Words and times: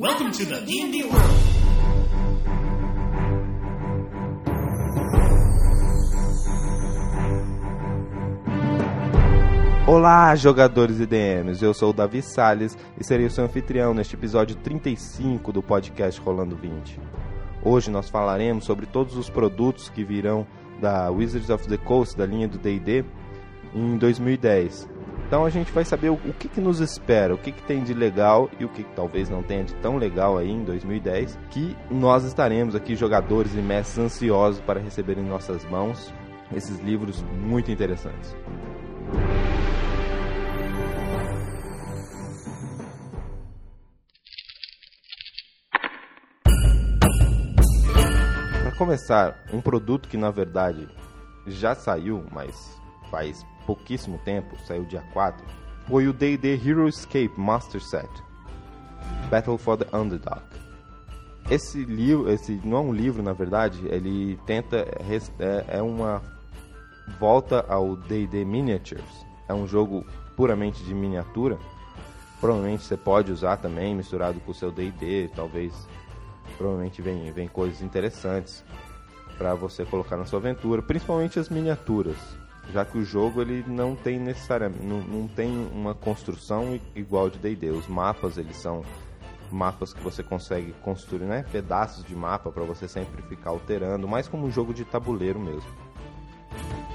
Welcome 0.00 0.30
to 0.30 0.46
the 0.46 0.60
D&D 0.60 1.02
world. 1.06 1.18
Olá, 9.88 10.36
jogadores 10.36 11.00
e 11.00 11.06
DMs. 11.06 11.60
Eu 11.64 11.74
sou 11.74 11.90
o 11.90 11.92
Davi 11.92 12.22
Salles 12.22 12.78
e 12.96 13.02
serei 13.02 13.26
o 13.26 13.30
seu 13.30 13.42
anfitrião 13.42 13.92
neste 13.92 14.14
episódio 14.14 14.54
35 14.54 15.50
do 15.50 15.64
podcast 15.64 16.20
Rolando 16.20 16.54
20. 16.54 17.00
Hoje 17.64 17.90
nós 17.90 18.08
falaremos 18.08 18.66
sobre 18.66 18.86
todos 18.86 19.16
os 19.16 19.28
produtos 19.28 19.88
que 19.88 20.04
virão 20.04 20.46
da 20.80 21.10
Wizards 21.10 21.50
of 21.50 21.66
the 21.66 21.76
Coast, 21.76 22.16
da 22.16 22.24
linha 22.24 22.46
do 22.46 22.56
D&D, 22.56 23.04
em 23.74 23.98
2010. 23.98 24.97
Então 25.28 25.44
a 25.44 25.50
gente 25.50 25.70
vai 25.72 25.84
saber 25.84 26.08
o, 26.08 26.14
o 26.14 26.32
que, 26.32 26.48
que 26.48 26.58
nos 26.58 26.80
espera, 26.80 27.34
o 27.34 27.38
que, 27.38 27.52
que 27.52 27.62
tem 27.62 27.84
de 27.84 27.92
legal 27.92 28.48
e 28.58 28.64
o 28.64 28.68
que, 28.70 28.82
que 28.82 28.94
talvez 28.94 29.28
não 29.28 29.42
tenha 29.42 29.62
de 29.62 29.74
tão 29.74 29.98
legal 29.98 30.38
aí 30.38 30.50
em 30.50 30.64
2010, 30.64 31.38
que 31.50 31.76
nós 31.90 32.24
estaremos 32.24 32.74
aqui, 32.74 32.96
jogadores 32.96 33.54
e 33.54 33.58
mestres 33.58 33.98
ansiosos 33.98 34.58
para 34.62 34.80
receber 34.80 35.18
em 35.18 35.22
nossas 35.22 35.66
mãos 35.66 36.10
esses 36.50 36.80
livros 36.80 37.22
muito 37.42 37.70
interessantes. 37.70 38.34
Para 48.62 48.72
começar, 48.78 49.44
um 49.52 49.60
produto 49.60 50.08
que 50.08 50.16
na 50.16 50.30
verdade 50.30 50.88
já 51.46 51.74
saiu, 51.74 52.24
mas 52.32 52.80
faz 53.10 53.44
pouquíssimo 53.72 54.16
tempo, 54.24 54.56
saiu 54.66 54.86
dia 54.86 55.02
4, 55.12 55.44
foi 55.86 56.08
o 56.08 56.12
D&D 56.14 56.54
Hero 56.66 56.88
Escape 56.88 57.32
Master 57.36 57.82
Set. 57.82 58.08
Battle 59.30 59.58
for 59.58 59.76
the 59.76 59.86
Underdog. 59.94 60.40
Esse 61.50 61.84
livro, 61.84 62.30
esse 62.30 62.58
não 62.64 62.78
é 62.78 62.80
um 62.80 62.92
livro 62.94 63.22
na 63.22 63.34
verdade, 63.34 63.78
ele 63.88 64.38
tenta 64.46 64.86
res- 65.06 65.30
é, 65.38 65.64
é 65.78 65.82
uma 65.82 66.22
volta 67.20 67.62
ao 67.68 67.94
D&D 67.94 68.42
Miniatures. 68.42 69.26
É 69.46 69.52
um 69.52 69.66
jogo 69.66 70.02
puramente 70.34 70.82
de 70.82 70.94
miniatura. 70.94 71.58
Provavelmente 72.40 72.84
você 72.84 72.96
pode 72.96 73.30
usar 73.30 73.58
também 73.58 73.94
misturado 73.94 74.40
com 74.40 74.50
o 74.50 74.54
seu 74.54 74.70
D&D, 74.72 75.28
talvez 75.36 75.74
provavelmente 76.56 77.02
vem, 77.02 77.30
vem 77.32 77.48
coisas 77.48 77.82
interessantes 77.82 78.64
para 79.36 79.54
você 79.54 79.84
colocar 79.84 80.16
na 80.16 80.24
sua 80.24 80.38
aventura, 80.38 80.80
principalmente 80.82 81.38
as 81.38 81.48
miniaturas, 81.50 82.16
já 82.72 82.84
que 82.84 82.98
o 82.98 83.04
jogo 83.04 83.40
ele 83.40 83.64
não 83.66 83.94
tem 83.96 84.18
necessariamente 84.18 84.84
não, 84.84 85.00
não 85.00 85.28
tem 85.28 85.50
uma 85.72 85.94
construção 85.94 86.78
igual 86.94 87.30
de 87.30 87.38
D&D. 87.38 87.70
Os 87.70 87.86
mapas 87.86 88.36
eles 88.36 88.56
são 88.56 88.82
mapas 89.50 89.92
que 89.92 90.00
você 90.02 90.22
consegue 90.22 90.72
construir, 90.82 91.24
né, 91.24 91.44
pedaços 91.50 92.04
de 92.04 92.14
mapa 92.14 92.50
para 92.50 92.64
você 92.64 92.86
sempre 92.86 93.22
ficar 93.22 93.50
alterando, 93.50 94.06
mais 94.06 94.28
como 94.28 94.46
um 94.46 94.50
jogo 94.50 94.74
de 94.74 94.84
tabuleiro 94.84 95.40
mesmo. 95.40 95.70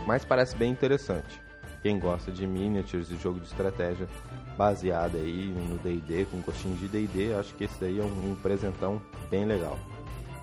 Mas 0.06 0.24
parece 0.24 0.56
bem 0.56 0.72
interessante. 0.72 1.42
Quem 1.82 2.00
gosta 2.00 2.32
de 2.32 2.48
miniatures 2.48 3.10
e 3.10 3.18
jogo 3.18 3.40
de 3.40 3.48
estratégia 3.48 4.08
baseado 4.58 5.18
aí 5.18 5.48
no 5.48 5.78
D&D, 5.80 6.26
com 6.26 6.40
gostinho 6.42 6.78
de 6.78 6.88
D&D, 6.88 7.34
acho 7.34 7.54
que 7.56 7.66
esse 7.66 7.80
daí 7.80 8.00
é 8.00 8.04
um, 8.04 8.32
um 8.32 8.36
presentão 8.36 9.02
bem 9.30 9.46
legal. 9.46 9.78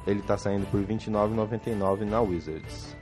Ele 0.06 0.20
tá 0.22 0.36
saindo 0.36 0.66
por 0.66 0.80
R$ 0.80 0.86
29,99 0.94 2.04
na 2.04 2.20
Wizards. 2.20 2.96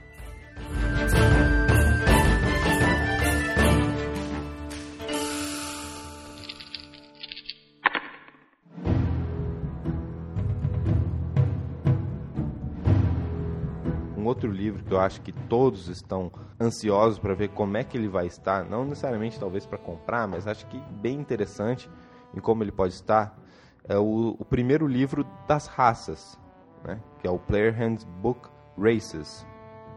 Outro 14.39 14.51
livro 14.51 14.81
que 14.85 14.93
eu 14.93 14.99
acho 14.99 15.21
que 15.21 15.33
todos 15.33 15.89
estão 15.89 16.31
ansiosos 16.59 17.19
para 17.19 17.33
ver 17.33 17.49
como 17.49 17.75
é 17.75 17.83
que 17.83 17.97
ele 17.97 18.07
vai 18.07 18.25
estar, 18.25 18.63
não 18.63 18.85
necessariamente 18.85 19.37
talvez 19.37 19.65
para 19.65 19.77
comprar, 19.77 20.25
mas 20.29 20.47
acho 20.47 20.65
que 20.67 20.79
bem 21.01 21.19
interessante 21.19 21.89
em 22.33 22.39
como 22.39 22.63
ele 22.63 22.71
pode 22.71 22.93
estar, 22.93 23.37
é 23.83 23.97
o, 23.97 24.37
o 24.39 24.45
primeiro 24.45 24.87
livro 24.87 25.27
das 25.45 25.67
raças, 25.67 26.39
né? 26.85 27.01
que 27.19 27.27
é 27.27 27.29
o 27.29 27.37
Player 27.37 27.75
Handbook 27.75 28.49
Races, 28.77 29.45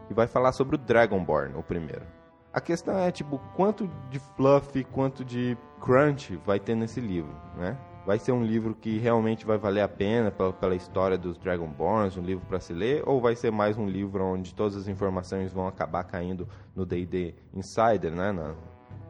que 0.09 0.13
vai 0.13 0.27
falar 0.27 0.51
sobre 0.51 0.75
o 0.75 0.77
Dragonborn, 0.77 1.55
o 1.55 1.63
primeiro. 1.63 2.05
A 2.51 2.59
questão 2.59 2.97
é, 2.97 3.11
tipo, 3.11 3.39
quanto 3.55 3.89
de 4.09 4.19
fluff, 4.19 4.83
quanto 4.85 5.23
de 5.23 5.57
crunch 5.79 6.35
vai 6.45 6.59
ter 6.59 6.75
nesse 6.75 6.99
livro, 6.99 7.33
né? 7.55 7.77
Vai 8.05 8.19
ser 8.19 8.33
um 8.33 8.43
livro 8.43 8.75
que 8.75 8.97
realmente 8.97 9.45
vai 9.45 9.57
valer 9.57 9.81
a 9.81 9.87
pena 9.87 10.29
pela, 10.29 10.51
pela 10.51 10.75
história 10.75 11.17
dos 11.17 11.37
Dragonborns, 11.37 12.17
um 12.17 12.21
livro 12.21 12.45
para 12.45 12.59
se 12.59 12.73
ler, 12.73 13.01
ou 13.05 13.21
vai 13.21 13.33
ser 13.33 13.49
mais 13.49 13.77
um 13.77 13.87
livro 13.87 14.23
onde 14.25 14.53
todas 14.53 14.75
as 14.75 14.89
informações 14.89 15.53
vão 15.53 15.67
acabar 15.67 16.03
caindo 16.03 16.47
no 16.75 16.85
D&D 16.85 17.33
Insider, 17.53 18.11
né? 18.11 18.33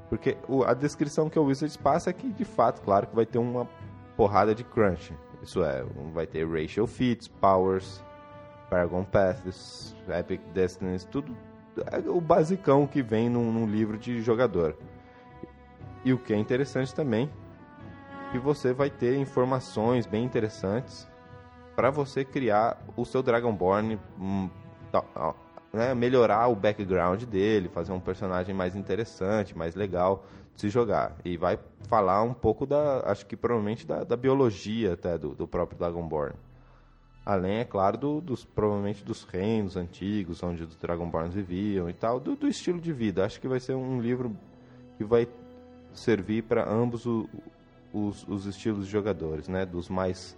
Porque 0.10 0.38
o- 0.48 0.64
a 0.64 0.76
descrição 0.76 1.28
que 1.28 1.40
o 1.40 1.46
Wizards 1.46 1.76
passa 1.76 2.12
é 2.12 2.14
que, 2.14 2.30
de 2.32 2.46
fato, 2.46 2.82
claro 2.84 3.08
que 3.08 3.16
vai 3.16 3.26
ter 3.26 3.40
uma 3.40 3.68
porrada 4.16 4.54
de 4.54 4.64
crunch. 4.64 5.12
Isso 5.42 5.64
é, 5.64 5.84
vai 6.14 6.28
ter 6.28 6.48
Racial 6.48 6.86
Feats, 6.86 7.28
Powers, 7.28 8.04
Paragon 8.70 9.04
Paths, 9.04 9.96
Epic 10.08 10.40
Destinies, 10.54 11.04
tudo 11.04 11.36
é 11.92 11.98
o 12.08 12.22
basicão 12.22 12.86
que 12.86 13.02
vem 13.02 13.28
num, 13.28 13.52
num 13.52 13.66
livro 13.66 13.98
de 13.98 14.22
jogador. 14.22 14.78
E 16.06 16.14
o 16.14 16.20
que 16.20 16.34
é 16.34 16.38
interessante 16.38 16.94
também, 16.94 17.28
que 18.34 18.40
você 18.40 18.74
vai 18.74 18.90
ter 18.90 19.16
informações 19.16 20.08
bem 20.08 20.24
interessantes 20.26 21.08
para 21.76 21.92
você 21.92 22.26
criar 22.26 22.84
o 22.98 23.06
seu 23.06 23.22
Dragonborn, 23.22 24.00
hum, 24.20 24.50
né, 25.72 25.94
melhorar 25.94 26.48
o 26.48 26.56
background 26.56 27.26
dele, 27.26 27.70
fazer 27.70 27.92
um 27.92 28.00
personagem 28.00 28.56
mais 28.56 28.76
interessante, 28.76 29.56
mais 29.56 29.76
legal 29.76 30.26
de 30.56 30.62
se 30.62 30.70
jogar. 30.70 31.16
E 31.24 31.38
vai 31.38 31.60
falar 31.88 32.24
um 32.24 32.34
pouco 32.34 32.66
da, 32.66 33.04
acho 33.06 33.24
que 33.28 33.38
provavelmente 33.38 33.86
da, 33.86 34.04
da 34.04 34.18
biologia 34.18 34.94
até 34.94 35.16
do, 35.16 35.36
do 35.36 35.48
próprio 35.48 35.78
Dragonborn. 35.78 36.34
Além, 37.24 37.60
é 37.60 37.64
claro, 37.66 38.00
do- 38.00 38.20
dos 38.20 38.44
provavelmente 38.44 39.04
dos 39.06 39.24
reinos 39.26 39.78
antigos, 39.78 40.42
onde 40.42 40.64
os 40.64 40.76
Dragonborns 40.76 41.36
viviam 41.36 41.88
e 41.88 41.94
tal, 41.94 42.20
do, 42.20 42.36
do 42.36 42.48
estilo 42.48 42.82
de 42.82 42.92
vida. 42.92 43.24
Acho 43.24 43.40
que 43.40 43.48
vai 43.48 43.60
ser 43.60 43.76
um 43.76 44.02
livro 44.02 44.36
que 44.98 45.04
vai 45.04 45.28
servir 45.94 46.42
para 46.42 46.68
ambos 46.68 47.06
o- 47.06 47.30
os, 47.94 48.28
os 48.28 48.46
estilos 48.46 48.88
de 48.88 48.92
jogadores, 48.92 49.48
né? 49.48 49.66
Dos 49.66 49.88
mais 49.88 50.36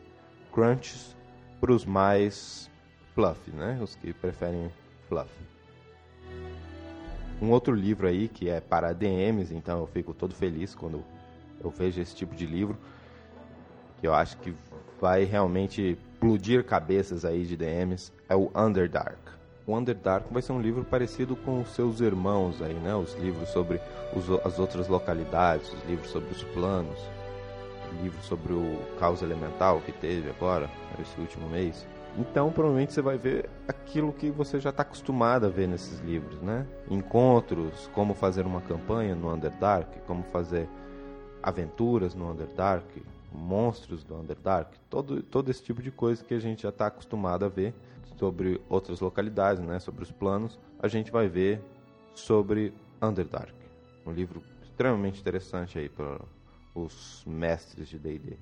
crunches 0.51 1.15
para 1.59 1.71
os 1.71 1.85
mais 1.85 2.69
fluff, 3.13 3.49
né? 3.51 3.79
Os 3.81 3.95
que 3.95 4.13
preferem 4.13 4.69
fluff. 5.07 5.29
Um 7.41 7.49
outro 7.51 7.73
livro 7.73 8.07
aí 8.07 8.27
que 8.27 8.49
é 8.49 8.59
para 8.59 8.93
DMs, 8.93 9.53
então 9.53 9.79
eu 9.79 9.87
fico 9.87 10.13
todo 10.13 10.33
feliz 10.33 10.75
quando 10.75 11.03
eu 11.63 11.69
vejo 11.69 12.01
esse 12.01 12.15
tipo 12.15 12.35
de 12.35 12.45
livro, 12.45 12.77
que 13.99 14.07
eu 14.07 14.13
acho 14.13 14.37
que 14.37 14.53
vai 14.99 15.23
realmente 15.23 15.97
explodir 16.15 16.63
cabeças 16.63 17.25
aí 17.25 17.45
de 17.45 17.57
DMs, 17.57 18.11
é 18.29 18.35
o 18.35 18.51
Underdark. 18.55 19.17
O 19.67 19.75
Underdark 19.75 20.31
vai 20.31 20.41
ser 20.41 20.51
um 20.51 20.61
livro 20.61 20.83
parecido 20.83 21.35
com 21.35 21.61
os 21.61 21.69
seus 21.69 21.99
irmãos 21.99 22.61
aí, 22.61 22.73
né? 22.73 22.95
Os 22.95 23.15
livros 23.15 23.49
sobre 23.49 23.81
os 24.15 24.29
as 24.45 24.59
outras 24.59 24.87
localidades, 24.87 25.73
os 25.73 25.83
livros 25.85 26.09
sobre 26.09 26.29
os 26.31 26.43
planos, 26.43 26.99
livro 28.01 28.21
sobre 28.21 28.53
o 28.53 28.79
caos 28.99 29.21
elemental 29.21 29.81
que 29.81 29.91
teve 29.91 30.29
agora, 30.29 30.69
esse 31.01 31.19
último 31.19 31.49
mês. 31.49 31.85
Então, 32.17 32.51
provavelmente 32.51 32.93
você 32.93 33.01
vai 33.01 33.17
ver 33.17 33.49
aquilo 33.67 34.13
que 34.13 34.29
você 34.29 34.59
já 34.59 34.69
está 34.69 34.83
acostumado 34.83 35.45
a 35.45 35.49
ver 35.49 35.67
nesses 35.67 35.99
livros, 35.99 36.41
né? 36.41 36.65
Encontros, 36.89 37.89
como 37.93 38.13
fazer 38.13 38.45
uma 38.45 38.61
campanha 38.61 39.13
no 39.13 39.33
Underdark, 39.33 39.99
como 40.07 40.23
fazer 40.31 40.69
aventuras 41.43 42.15
no 42.15 42.31
Underdark, 42.31 42.85
monstros 43.33 44.03
do 44.03 44.15
Underdark, 44.15 44.77
todo, 44.89 45.21
todo 45.21 45.51
esse 45.51 45.61
tipo 45.61 45.81
de 45.81 45.91
coisa 45.91 46.23
que 46.23 46.33
a 46.33 46.39
gente 46.39 46.63
já 46.63 46.69
está 46.69 46.87
acostumado 46.87 47.43
a 47.43 47.49
ver 47.49 47.73
sobre 48.17 48.61
outras 48.69 49.01
localidades, 49.01 49.61
né? 49.61 49.79
Sobre 49.79 50.03
os 50.03 50.11
planos, 50.11 50.57
a 50.79 50.87
gente 50.87 51.11
vai 51.11 51.27
ver 51.27 51.61
sobre 52.13 52.73
Underdark, 53.01 53.53
um 54.05 54.11
livro 54.11 54.41
extremamente 54.63 55.19
interessante 55.19 55.77
aí 55.77 55.89
para 55.89 56.19
os 56.75 57.23
mestres 57.25 57.87
de 57.87 57.97
D&D. 57.97 58.37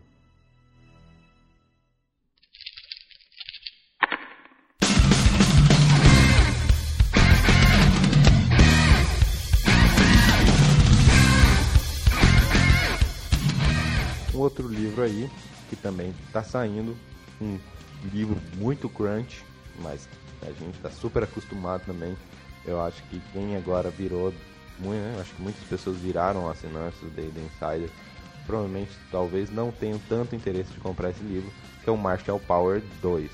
Um 14.34 14.40
outro 14.40 14.68
livro 14.68 15.04
aí, 15.04 15.30
que 15.70 15.76
também 15.76 16.10
está 16.26 16.44
saindo, 16.44 16.98
um 17.40 17.60
livro 18.12 18.36
muito 18.56 18.90
crunch, 18.90 19.46
mas 19.80 20.10
a 20.42 20.52
gente 20.52 20.76
está 20.76 20.90
super 20.90 21.24
acostumado 21.24 21.86
também. 21.86 22.18
Eu 22.66 22.82
acho 22.82 23.04
que 23.04 23.22
quem 23.32 23.56
agora 23.56 23.92
virou, 23.92 24.34
muito, 24.80 25.00
né? 25.00 25.18
acho 25.22 25.36
que 25.36 25.42
muitas 25.42 25.64
pessoas 25.66 25.98
viraram 25.98 26.50
assinantes 26.50 27.00
do 27.00 27.12
D&D 27.12 27.40
Insider, 27.42 27.90
provavelmente 28.46 28.92
talvez 29.12 29.50
não 29.52 29.72
tenham 29.72 30.00
tanto 30.10 30.36
interesse 30.36 30.72
de 30.72 30.80
comprar 30.80 31.10
esse 31.10 31.24
livro, 31.24 31.52
que 31.84 31.90
é 31.90 31.94
o 31.94 31.98
Marshall 31.98 32.40
Power 32.40 32.82
2. 33.02 33.32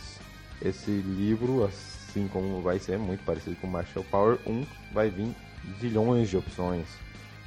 Esse 0.62 0.92
livro, 0.92 1.66
assim 1.66 2.28
como 2.28 2.62
vai 2.62 2.80
ser 2.80 2.98
muito 2.98 3.24
parecido 3.24 3.56
com 3.58 3.68
o 3.68 3.72
Marshall 3.72 4.06
Power 4.06 4.40
1, 4.46 4.66
vai 4.94 5.10
vir 5.10 5.34
zilhões 5.80 6.30
de 6.30 6.38
opções 6.38 6.86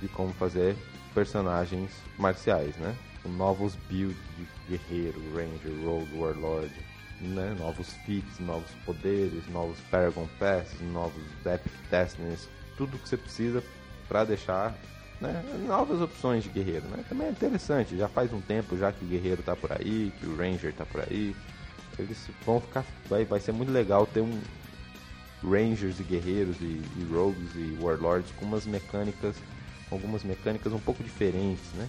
de 0.01 0.09
como 0.09 0.33
fazer 0.35 0.77
personagens 1.15 1.91
marciais, 2.19 2.77
né? 2.77 2.95
Novos 3.25 3.77
builds 3.89 4.17
de 4.37 4.47
guerreiro, 4.69 5.21
ranger, 5.35 5.85
rogue, 5.85 6.19
warlord, 6.19 6.73
né? 7.21 7.55
Novos 7.59 7.93
feats, 8.05 8.39
novos 8.41 8.71
poderes, 8.85 9.47
novos 9.49 9.79
Paragon 9.91 10.27
Passes, 10.39 10.81
novos 10.93 11.23
Epic 11.45 11.73
Destinies, 11.91 12.49
tudo 12.77 12.99
que 12.99 13.09
você 13.09 13.17
precisa 13.17 13.63
para 14.09 14.25
deixar 14.25 14.75
né, 15.23 15.43
novas 15.67 16.01
opções 16.01 16.43
de 16.43 16.51
guerreiro. 16.51 16.87
Né? 16.89 17.05
Também 17.09 17.29
é 17.29 17.31
interessante, 17.31 17.97
já 17.97 18.09
faz 18.09 18.33
um 18.33 18.41
tempo 18.41 18.77
já 18.77 18.93
que 18.93 19.05
o 19.05 19.09
guerreiro 19.09 19.41
está 19.41 19.55
por 19.55 19.73
aí, 19.73 20.13
que 20.19 20.27
o 20.27 20.37
ranger 20.37 20.71
está 20.71 20.85
por 20.85 21.01
aí. 21.01 21.35
Eles 21.99 22.19
vão 22.45 22.61
ficar. 22.61 22.85
Vai, 23.09 23.25
vai 23.25 23.39
ser 23.39 23.53
muito 23.53 23.71
legal 23.71 24.07
ter 24.07 24.21
um 24.21 24.41
rangers 25.43 26.01
e 26.01 26.03
guerreiros 26.03 26.57
e, 26.61 26.83
e 26.97 27.09
rogues 27.11 27.55
e 27.55 27.79
warlords 27.81 28.31
com 28.39 28.47
umas 28.47 28.67
mecânicas, 28.67 29.37
algumas 29.91 30.25
mecânicas 30.25 30.73
um 30.73 30.79
pouco 30.79 31.03
diferentes, 31.03 31.65
né? 31.75 31.89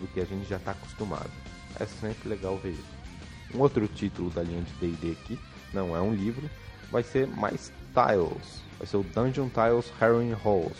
Do 0.00 0.06
que 0.08 0.20
a 0.20 0.24
gente 0.24 0.48
já 0.48 0.56
está 0.56 0.72
acostumado. 0.72 1.30
É 1.78 1.86
sempre 1.86 2.28
legal 2.28 2.56
ver 2.56 2.70
isso. 2.70 2.98
Um 3.54 3.60
outro 3.60 3.86
título 3.88 4.30
da 4.30 4.42
linha 4.42 4.62
de 4.62 4.72
D&D 4.86 5.12
aqui, 5.12 5.38
não 5.72 5.96
é 5.96 6.00
um 6.00 6.12
livro, 6.12 6.48
vai 6.90 7.02
ser 7.02 7.26
mais 7.26 7.72
Tiles. 7.92 8.62
Vai 8.78 8.86
ser 8.86 8.96
o 8.96 9.02
Dungeon 9.02 9.48
Tiles 9.48 9.92
Harrowing 9.98 10.32
Halls. 10.32 10.76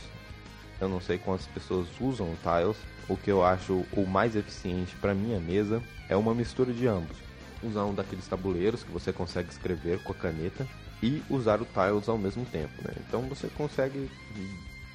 Eu 0.80 0.88
não 0.88 1.00
sei 1.00 1.18
quantas 1.18 1.46
pessoas 1.46 1.88
usam 2.00 2.36
Tiles. 2.42 2.76
O 3.08 3.16
que 3.16 3.30
eu 3.30 3.44
acho 3.44 3.84
o 3.92 4.06
mais 4.06 4.36
eficiente 4.36 4.94
para 4.96 5.14
minha 5.14 5.40
mesa 5.40 5.82
é 6.08 6.16
uma 6.16 6.34
mistura 6.34 6.72
de 6.72 6.86
ambos. 6.86 7.16
Usar 7.62 7.84
um 7.84 7.94
daqueles 7.94 8.28
tabuleiros 8.28 8.84
que 8.84 8.92
você 8.92 9.12
consegue 9.12 9.50
escrever 9.50 10.02
com 10.02 10.12
a 10.12 10.14
caneta 10.14 10.66
e 11.02 11.22
usar 11.28 11.60
o 11.60 11.66
Tiles 11.66 12.08
ao 12.08 12.18
mesmo 12.18 12.44
tempo, 12.44 12.74
né? 12.84 12.94
Então 13.06 13.22
você 13.22 13.48
consegue 13.48 14.08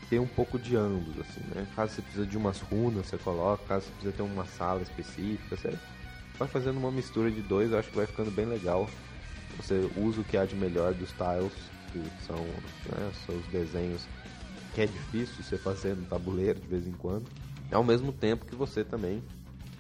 ter 0.10 0.20
um 0.20 0.28
pouco 0.28 0.60
de 0.60 0.76
ambos, 0.76 1.20
assim, 1.20 1.42
né? 1.54 1.66
Caso 1.76 1.94
você 1.94 2.02
precisa 2.02 2.26
de 2.26 2.38
umas 2.38 2.60
runas, 2.60 3.08
você 3.08 3.18
coloca. 3.18 3.64
Caso 3.68 3.86
você 3.86 3.92
precisa 3.92 4.14
ter 4.14 4.24
uma 4.24 4.46
sala 4.46 4.82
específica, 4.82 5.58
você 5.58 5.74
vai 6.38 6.48
fazendo 6.48 6.78
uma 6.78 6.92
mistura 6.92 7.30
de 7.30 7.42
dois, 7.42 7.72
eu 7.72 7.80
acho 7.80 7.90
que 7.90 7.96
vai 7.96 8.06
ficando 8.06 8.32
bem 8.32 8.46
legal. 8.46 8.90
Você 9.58 9.90
usa 9.98 10.22
o 10.22 10.24
que 10.24 10.38
há 10.38 10.46
de 10.46 10.56
melhor 10.56 10.94
dos 10.94 11.12
tiles, 11.12 11.54
que 11.92 12.04
são 12.26 12.38
né, 12.38 13.12
seus 13.26 13.46
desenhos 13.48 14.08
que 14.74 14.82
é 14.82 14.86
difícil 14.86 15.44
você 15.44 15.58
fazer 15.58 15.96
no 15.96 16.06
tabuleiro 16.06 16.60
de 16.60 16.68
vez 16.68 16.88
em 16.88 16.92
quando, 16.92 17.26
ao 17.72 17.84
mesmo 17.84 18.12
tempo 18.12 18.46
que 18.46 18.56
você 18.56 18.84
também 18.84 19.24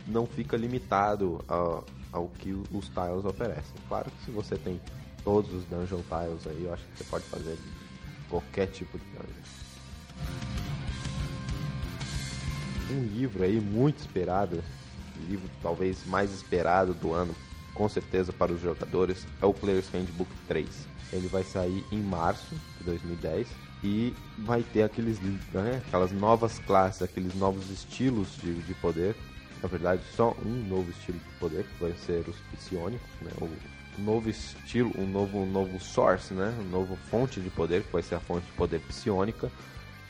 não 0.07 0.25
fica 0.25 0.57
limitado 0.57 1.43
ao, 1.47 1.85
ao 2.11 2.27
que 2.27 2.53
os 2.53 2.89
tiles 2.89 3.25
oferecem. 3.25 3.73
Claro 3.87 4.11
que 4.11 4.25
se 4.25 4.31
você 4.31 4.55
tem 4.57 4.79
todos 5.23 5.53
os 5.53 5.65
dungeon 5.65 6.01
tiles 6.01 6.47
aí, 6.47 6.63
eu 6.63 6.73
acho 6.73 6.83
que 6.83 6.97
você 6.97 7.03
pode 7.05 7.25
fazer 7.25 7.57
qualquer 8.29 8.67
tipo 8.67 8.97
de 8.97 9.05
dungeon. 9.05 9.43
Um 12.91 13.03
livro 13.15 13.43
aí 13.43 13.59
muito 13.59 13.99
esperado 13.99 14.63
livro 15.27 15.49
talvez 15.61 16.05
mais 16.05 16.33
esperado 16.33 16.93
do 16.93 17.13
ano, 17.13 17.33
com 17.73 17.87
certeza 17.87 18.31
para 18.31 18.51
os 18.51 18.61
jogadores, 18.61 19.25
é 19.41 19.45
o 19.45 19.53
Player's 19.53 19.89
Handbook 19.89 20.31
3. 20.47 20.67
Ele 21.11 21.27
vai 21.27 21.43
sair 21.43 21.83
em 21.91 22.01
março 22.01 22.55
de 22.77 22.83
2010 22.85 23.47
e 23.83 24.13
vai 24.39 24.63
ter 24.63 24.83
aqueles, 24.83 25.19
né, 25.19 25.81
aquelas 25.87 26.11
novas 26.11 26.59
classes, 26.59 27.01
aqueles 27.01 27.35
novos 27.35 27.69
estilos 27.69 28.29
de, 28.41 28.53
de 28.53 28.73
poder. 28.75 29.15
Na 29.61 29.67
verdade, 29.67 30.01
só 30.15 30.35
um 30.45 30.67
novo 30.67 30.89
estilo 30.91 31.19
de 31.19 31.39
poder, 31.39 31.63
que 31.63 31.83
vai 31.83 31.93
ser 31.93 32.23
os 32.27 32.35
psionicos, 32.53 33.09
né, 33.21 33.31
o 33.39 33.49
novo 34.01 34.29
estilo, 34.29 34.91
um 34.97 35.07
novo, 35.07 35.39
um 35.39 35.51
novo 35.51 35.79
source, 35.79 36.33
né, 36.33 36.53
um 36.59 36.69
novo 36.69 36.97
fonte 37.09 37.39
de 37.39 37.49
poder, 37.49 37.83
que 37.83 37.91
vai 37.91 38.01
ser 38.01 38.15
a 38.15 38.19
fonte 38.19 38.45
de 38.45 38.51
poder 38.53 38.79
psionica 38.81 39.51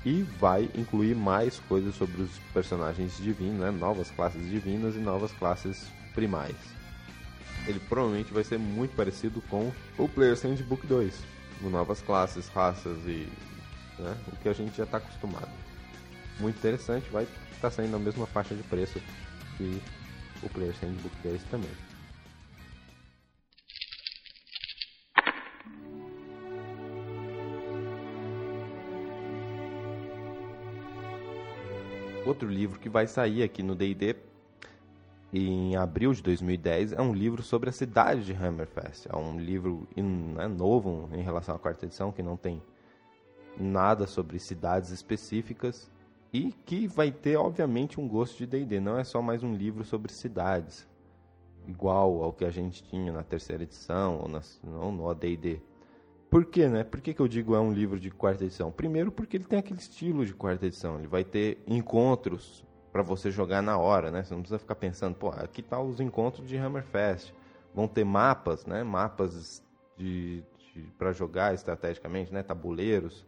e 0.05 0.23
vai 0.39 0.69
incluir 0.75 1.15
mais 1.15 1.59
coisas 1.67 1.95
sobre 1.95 2.21
os 2.21 2.31
personagens 2.53 3.17
divinos, 3.17 3.59
né? 3.59 3.71
novas 3.71 4.11
classes 4.11 4.41
divinas 4.49 4.95
e 4.95 4.99
novas 4.99 5.31
classes 5.31 5.87
primais. 6.13 6.55
Ele 7.65 7.79
provavelmente 7.79 8.33
vai 8.33 8.43
ser 8.43 8.59
muito 8.59 8.95
parecido 8.95 9.41
com 9.49 9.71
o 9.97 10.09
Player's 10.09 10.41
Handbook 10.41 10.85
2, 10.85 11.13
com 11.61 11.69
novas 11.69 12.01
classes, 12.01 12.49
raças 12.49 12.97
e 13.05 13.27
né? 13.99 14.17
o 14.31 14.35
que 14.37 14.49
a 14.49 14.53
gente 14.53 14.75
já 14.77 14.83
está 14.83 14.97
acostumado. 14.97 15.51
Muito 16.39 16.57
interessante, 16.57 17.09
vai 17.09 17.23
estar 17.23 17.61
tá 17.61 17.71
saindo 17.71 17.91
na 17.91 17.99
mesma 17.99 18.25
faixa 18.25 18.55
de 18.55 18.63
preço 18.63 18.99
que 19.57 19.81
o 20.41 20.49
Player's 20.49 20.79
Handbook 20.79 21.15
2 21.23 21.43
também. 21.43 21.69
Outro 32.25 32.47
livro 32.47 32.79
que 32.79 32.87
vai 32.87 33.05
sair 33.05 33.43
aqui 33.43 33.61
no 33.61 33.75
D&D 33.75 34.15
em 35.33 35.75
abril 35.75 36.13
de 36.13 36.21
2010 36.21 36.93
é 36.93 37.01
um 37.01 37.13
livro 37.13 37.43
sobre 37.43 37.69
a 37.69 37.73
cidade 37.73 38.23
de 38.23 38.33
Hammerfest. 38.33 39.07
É 39.11 39.15
um 39.15 39.37
livro 39.37 39.87
né, 39.95 40.47
novo 40.47 41.09
em 41.11 41.21
relação 41.21 41.55
à 41.55 41.59
quarta 41.59 41.85
edição, 41.85 42.11
que 42.11 42.23
não 42.23 42.37
tem 42.37 42.61
nada 43.57 44.07
sobre 44.07 44.39
cidades 44.39 44.89
específicas 44.89 45.91
e 46.31 46.51
que 46.65 46.87
vai 46.87 47.11
ter, 47.11 47.37
obviamente, 47.37 47.99
um 47.99 48.07
gosto 48.07 48.37
de 48.37 48.47
D&D. 48.47 48.79
Não 48.79 48.97
é 48.97 49.03
só 49.03 49.21
mais 49.21 49.43
um 49.43 49.53
livro 49.53 49.83
sobre 49.83 50.11
cidades, 50.11 50.87
igual 51.67 52.23
ao 52.23 52.33
que 52.33 52.43
a 52.43 52.49
gente 52.49 52.83
tinha 52.83 53.11
na 53.11 53.23
terceira 53.23 53.63
edição 53.63 54.19
ou 54.19 54.27
na, 54.27 54.41
não, 54.63 54.91
no 54.91 55.09
AD&D. 55.09 55.61
Por 56.29 56.45
quê, 56.45 56.67
né? 56.67 56.83
Por 56.83 56.99
que, 56.99 57.13
que 57.13 57.21
eu 57.21 57.27
digo 57.27 57.53
é 57.53 57.59
um 57.59 57.71
livro 57.71 57.99
de 57.99 58.09
quarta 58.09 58.43
edição? 58.43 58.71
Primeiro 58.71 59.11
porque 59.11 59.37
ele 59.37 59.43
tem 59.43 59.59
aquele 59.59 59.79
estilo 59.79 60.25
de 60.25 60.33
quarta 60.33 60.65
edição. 60.65 60.97
Ele 60.97 61.07
vai 61.07 61.23
ter 61.23 61.61
encontros 61.67 62.65
para 62.91 63.03
você 63.03 63.29
jogar 63.29 63.61
na 63.61 63.77
hora, 63.77 64.09
né? 64.09 64.23
Você 64.23 64.33
não 64.33 64.41
precisa 64.41 64.57
ficar 64.57 64.73
pensando, 64.73 65.13
pô, 65.15 65.29
aqui 65.29 65.61
tá 65.61 65.79
os 65.79 65.99
encontros 65.99 66.47
de 66.47 66.57
Hammerfest. 66.57 67.31
Vão 67.75 67.87
ter 67.87 68.03
mapas, 68.03 68.65
né? 68.65 68.83
Mapas 68.83 69.63
de, 69.95 70.43
de 70.73 70.81
para 70.97 71.11
jogar 71.11 71.53
estrategicamente, 71.53 72.33
né? 72.33 72.41
Tabuleiros 72.41 73.27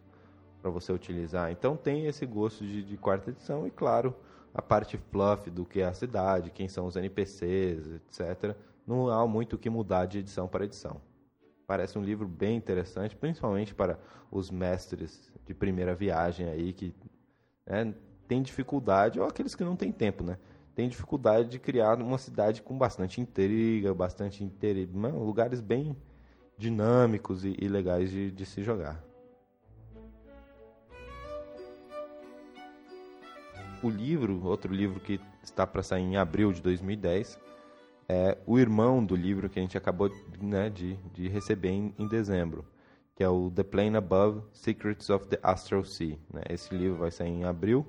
para 0.66 0.72
você 0.72 0.92
utilizar. 0.92 1.52
Então 1.52 1.78
tem 1.78 2.08
esse 2.08 2.26
gosto 2.26 2.66
de, 2.66 2.82
de 2.82 2.98
quarta 2.98 3.30
edição 3.30 3.68
e 3.68 3.72
claro 3.72 4.16
a 4.52 4.64
parte 4.64 4.98
fluff 4.98 5.52
do 5.52 5.64
que 5.64 5.82
é 5.82 5.86
a 5.86 5.94
cidade, 5.94 6.50
quem 6.50 6.68
são 6.68 6.88
os 6.88 6.96
NPCs, 6.96 7.86
etc. 7.92 8.56
Não 8.88 9.08
há 9.10 9.28
muito 9.28 9.54
o 9.54 9.60
que 9.60 9.70
mudar 9.70 10.08
de 10.08 10.18
edição 10.18 10.48
para 10.48 10.66
edição. 10.66 11.00
Parece 11.68 12.00
um 12.00 12.04
livro 12.04 12.28
bem 12.28 12.58
interessante, 12.58 13.16
principalmente 13.16 13.76
para 13.76 14.00
os 14.32 14.50
mestres 14.50 15.32
de 15.46 15.54
primeira 15.54 15.94
viagem 15.94 16.50
aí 16.50 16.74
que 16.74 16.96
né, 17.64 17.94
tem 18.28 18.42
dificuldade, 18.42 19.20
ou 19.20 19.28
aqueles 19.28 19.54
que 19.54 19.64
não 19.64 19.76
têm 19.76 19.92
tempo, 19.92 20.24
né? 20.24 20.40
Tem 20.74 20.90
dificuldade 20.90 21.48
de 21.48 21.60
criar 21.60 22.02
uma 22.02 22.18
cidade 22.18 22.64
com 22.64 22.76
bastante 22.76 23.22
intriga, 23.22 23.94
bastante 23.94 24.44
inter... 24.44 24.90
lugares 25.14 25.62
bem 25.62 25.96
dinâmicos 26.58 27.46
e, 27.46 27.56
e 27.60 27.68
legais 27.68 28.10
de, 28.10 28.32
de 28.32 28.46
se 28.48 28.64
jogar. 28.64 29.05
O 33.84 33.90
livro, 33.90 34.44
outro 34.46 34.74
livro 34.74 35.00
que 35.00 35.20
está 35.44 35.68
para 35.68 35.84
sair 35.84 36.04
em 36.04 36.18
abril 36.18 36.52
de 36.52 36.62
2010, 36.62 37.40
é 38.08 38.38
o 38.46 38.60
irmão 38.60 39.04
do 39.04 39.16
livro 39.16 39.50
que 39.50 39.60
a 39.60 39.62
gente 39.62 39.78
acabou 39.78 40.10
né, 40.42 40.70
de, 40.70 40.96
de 41.14 41.28
receber 41.28 41.70
em, 41.70 41.94
em, 41.98 42.08
dezembro, 42.08 42.66
que 43.16 43.24
é 43.24 43.30
o 43.30 43.52
The 43.52 43.64
Plane 43.64 43.98
Above, 43.98 44.42
Secrets 44.54 45.10
of 45.10 45.28
the 45.28 45.40
Astral 45.42 45.84
Sea. 45.84 46.18
Né? 46.32 46.44
Esse 46.50 46.74
livro 46.76 47.00
vai 47.00 47.12
sair 47.12 47.30
em 47.30 47.46
abril. 47.46 47.86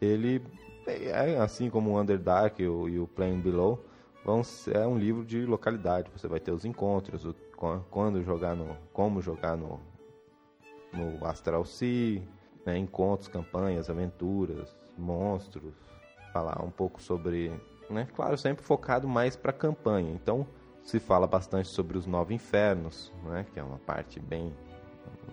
Ele, 0.00 0.42
é, 0.86 1.38
assim 1.38 1.70
como 1.70 1.90
o 1.90 2.00
Underdark 2.00 2.62
e 2.62 2.66
o, 2.66 2.88
e 2.88 2.98
o 2.98 3.06
Plane 3.06 3.40
Below, 3.40 3.84
vão, 4.24 4.42
é 4.72 4.86
um 4.86 4.98
livro 4.98 5.24
de 5.24 5.44
localidade. 5.46 6.10
Você 6.14 6.28
vai 6.28 6.40
ter 6.40 6.52
os 6.52 6.64
encontros, 6.64 7.24
o, 7.24 7.34
quando 7.90 8.22
jogar 8.22 8.54
no, 8.54 8.76
como 8.92 9.20
jogar 9.20 9.56
no, 9.56 9.80
no 10.92 11.24
Astral 11.26 11.64
Sea, 11.64 12.22
né? 12.64 12.76
encontros, 12.76 13.28
campanhas, 13.28 13.88
aventuras, 13.88 14.74
monstros, 15.00 15.74
falar 16.32 16.62
um 16.64 16.70
pouco 16.70 17.02
sobre 17.02 17.52
né? 17.90 18.06
Claro, 18.14 18.38
sempre 18.38 18.64
focado 18.64 19.08
mais 19.08 19.36
para 19.36 19.52
campanha. 19.52 20.12
Então, 20.12 20.46
se 20.84 21.00
fala 21.00 21.26
bastante 21.26 21.68
sobre 21.68 21.98
os 21.98 22.06
nove 22.06 22.32
infernos, 22.32 23.12
né? 23.24 23.44
Que 23.52 23.58
é 23.58 23.62
uma 23.62 23.78
parte 23.78 24.20
bem 24.20 24.54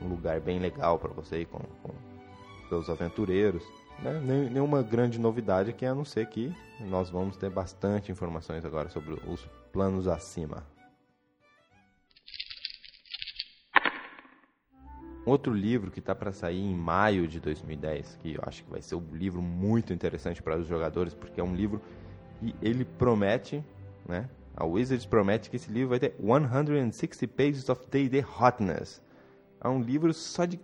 um 0.01 0.09
lugar 0.09 0.39
bem 0.39 0.59
legal 0.59 0.99
para 0.99 1.11
você 1.11 1.41
ir 1.41 1.45
com, 1.45 1.59
com 1.59 1.93
seus 2.69 2.89
aventureiros. 2.89 3.63
Né? 3.99 4.19
Nenhuma 4.51 4.83
grande 4.83 5.19
novidade 5.19 5.69
aqui, 5.69 5.85
a 5.85 5.95
não 5.95 6.05
ser 6.05 6.27
que 6.27 6.53
nós 6.79 7.09
vamos 7.09 7.37
ter 7.37 7.49
bastante 7.49 8.11
informações 8.11 8.63
agora 8.65 8.89
sobre 8.89 9.13
os 9.27 9.47
planos 9.71 10.07
acima. 10.07 10.63
Outro 15.27 15.53
livro 15.53 15.91
que 15.91 15.99
está 15.99 16.15
para 16.15 16.31
sair 16.31 16.61
em 16.61 16.73
maio 16.73 17.27
de 17.27 17.41
2010, 17.41 18.17
que 18.21 18.35
eu 18.35 18.41
acho 18.43 18.63
que 18.63 18.71
vai 18.71 18.81
ser 18.81 18.95
um 18.95 19.03
livro 19.11 19.41
muito 19.41 19.91
interessante 19.91 20.41
para 20.41 20.57
os 20.57 20.65
jogadores, 20.65 21.13
porque 21.13 21.41
é 21.41 21.43
um 21.43 21.53
livro 21.53 21.81
que 22.39 22.55
ele 22.61 22.85
promete, 22.85 23.61
né? 24.07 24.29
A 24.55 24.65
Wizards 24.65 25.05
promete 25.05 25.49
que 25.49 25.57
esse 25.57 25.69
livro 25.69 25.89
vai 25.89 25.99
ter 25.99 26.15
160 26.17 27.27
pages 27.27 27.67
of 27.67 27.81
D&D 27.91 28.23
hotness. 28.39 29.01
É 29.61 29.67
um 29.67 29.81
livro 29.81 30.13
só 30.13 30.45
de 30.45 30.57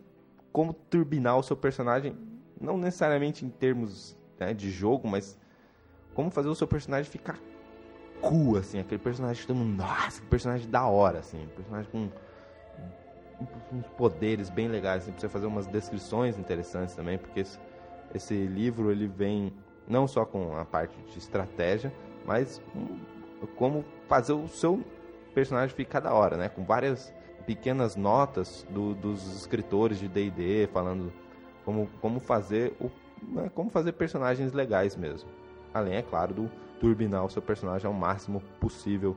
como 0.53 0.71
turbinar 0.71 1.37
o 1.37 1.43
seu 1.43 1.57
personagem, 1.57 2.15
não 2.61 2.77
necessariamente 2.77 3.45
em 3.45 3.49
termos 3.49 4.17
né, 4.39 4.53
de 4.53 4.71
jogo, 4.71 5.09
mas 5.09 5.37
como 6.13 6.31
fazer 6.31 6.47
o 6.47 6.55
seu 6.55 6.67
personagem 6.67 7.11
ficar 7.11 7.37
cool, 8.21 8.55
assim, 8.55 8.79
aquele 8.79 9.01
personagem 9.01 9.41
que 9.41 9.47
todo 9.47 9.57
mundo, 9.57 9.75
nossa, 9.75 10.21
que 10.21 10.27
personagem 10.27 10.69
da 10.69 10.87
hora, 10.87 11.19
assim, 11.19 11.49
personagem 11.53 11.91
com 11.91 12.09
uns 13.71 13.87
poderes 13.97 14.49
bem 14.49 14.67
legais, 14.67 15.03
assim, 15.03 15.13
você 15.17 15.29
fazer 15.29 15.45
umas 15.45 15.67
descrições 15.67 16.37
interessantes 16.37 16.95
também, 16.95 17.17
porque 17.17 17.41
esse, 17.41 17.59
esse 18.13 18.33
livro 18.45 18.91
ele 18.91 19.07
vem 19.07 19.53
não 19.87 20.07
só 20.07 20.25
com 20.25 20.55
a 20.55 20.65
parte 20.65 20.95
de 21.11 21.17
estratégia, 21.17 21.93
mas 22.25 22.61
um, 22.75 22.99
como 23.55 23.83
fazer 24.07 24.33
o 24.33 24.47
seu 24.47 24.83
personagem 25.33 25.75
ficar 25.75 25.99
da 25.99 26.13
hora, 26.13 26.37
né? 26.37 26.47
Com 26.47 26.63
várias 26.63 27.13
pequenas 27.45 27.95
notas 27.95 28.65
do, 28.69 28.93
dos 28.93 29.35
escritores 29.35 29.99
de 29.99 30.07
D&D 30.07 30.67
falando 30.71 31.11
como, 31.65 31.89
como 31.99 32.19
fazer 32.19 32.73
o 32.79 32.89
né, 33.31 33.49
como 33.53 33.69
fazer 33.69 33.93
personagens 33.93 34.53
legais 34.53 34.95
mesmo. 34.95 35.29
Além, 35.73 35.95
é 35.95 36.01
claro, 36.01 36.33
do 36.33 36.51
turbinar 36.79 37.25
o 37.25 37.29
seu 37.29 37.41
personagem 37.41 37.87
ao 37.87 37.93
máximo 37.93 38.41
possível 38.59 39.15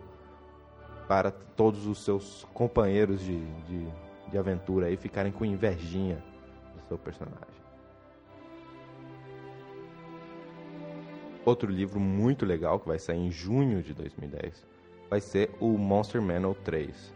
para 1.08 1.30
todos 1.30 1.86
os 1.86 2.04
seus 2.04 2.46
companheiros 2.54 3.20
de, 3.20 3.44
de, 3.64 3.86
de 4.28 4.38
aventura 4.38 4.86
aí 4.86 4.96
ficarem 4.96 5.32
com 5.32 5.44
invejinha 5.44 6.22
do 6.74 6.82
seu 6.88 6.98
personagem. 6.98 7.56
Outro 11.44 11.70
livro 11.70 12.00
muito 12.00 12.44
legal 12.44 12.80
que 12.80 12.88
vai 12.88 12.98
sair 12.98 13.18
em 13.18 13.30
junho 13.30 13.82
de 13.82 13.94
2010 13.94 14.66
vai 15.08 15.20
ser 15.20 15.50
o 15.60 15.78
Monster 15.78 16.20
Manual 16.20 16.54
3. 16.56 17.14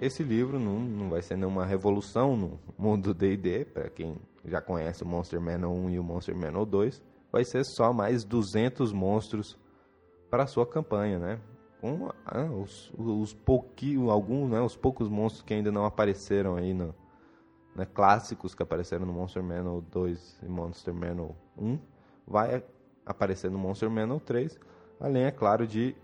Esse 0.00 0.22
livro 0.22 0.58
não, 0.58 0.78
não 0.78 1.10
vai 1.10 1.22
ser 1.22 1.36
nenhuma 1.36 1.64
revolução 1.64 2.36
no 2.36 2.58
mundo 2.76 3.14
D&D, 3.14 3.64
para 3.64 3.88
quem 3.88 4.16
já 4.44 4.60
conhece 4.60 5.02
o 5.02 5.06
Monster 5.06 5.40
Manual 5.40 5.72
1 5.74 5.90
e 5.90 5.98
o 5.98 6.04
Monster 6.04 6.36
Manual 6.36 6.66
2, 6.66 7.02
vai 7.30 7.44
ser 7.44 7.64
só 7.64 7.92
mais 7.92 8.24
200 8.24 8.92
monstros 8.92 9.56
para 10.30 10.44
a 10.44 10.46
sua 10.46 10.66
campanha, 10.66 11.18
né? 11.18 11.40
Ah, 12.24 12.44
os, 12.44 12.92
os 12.96 13.36
alguns, 14.10 14.50
né, 14.50 14.60
os 14.60 14.76
poucos 14.76 15.08
monstros 15.08 15.42
que 15.42 15.54
ainda 15.54 15.70
não 15.70 15.84
apareceram 15.84 16.56
aí 16.56 16.74
no, 16.74 16.94
né, 17.74 17.86
clássicos 17.86 18.54
que 18.54 18.62
apareceram 18.62 19.06
no 19.06 19.12
Monster 19.12 19.42
Manual 19.42 19.80
2 19.80 20.40
e 20.42 20.48
Monster 20.48 20.92
Manual 20.92 21.36
1, 21.56 21.78
vai 22.26 22.64
aparecer 23.06 23.50
no 23.50 23.58
Monster 23.58 23.88
Manual 23.88 24.18
3, 24.18 24.58
além, 25.00 25.24
é 25.24 25.30
claro, 25.30 25.66
de 25.66 25.94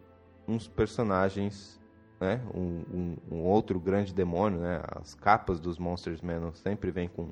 uns 0.47 0.69
personagens, 0.69 1.81
né? 2.21 2.40
Um, 2.54 2.85
um, 2.93 3.16
um, 3.33 3.43
outro 3.43 3.81
grande 3.81 4.14
demônio, 4.14 4.61
né? 4.61 4.81
As 4.95 5.14
capas 5.14 5.59
dos 5.59 5.78
Monsters 5.78 6.21
Manual 6.23 6.54
sempre 6.54 6.90
vem 6.90 7.09
com 7.09 7.31